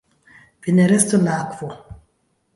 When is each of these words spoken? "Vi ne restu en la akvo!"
"Vi 0.63 0.73
ne 0.77 0.87
restu 0.93 1.19
en 1.19 1.29
la 1.29 1.37
akvo!" 1.45 1.71